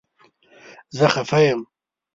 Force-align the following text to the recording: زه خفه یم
زه 0.97 1.05
خفه 1.13 1.39
یم 1.51 1.61